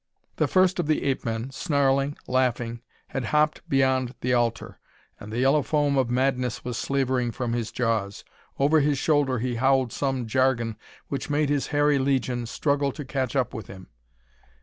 [0.37, 4.79] The first of the ape men, snarling, laughing, had hopped beyond the altar,
[5.19, 8.25] and the yellow foam of madness was slavering from his jaws.
[8.57, 10.75] Over his shoulder he howled some jargon
[11.09, 13.89] which made his hairy legion struggle to catch up with him.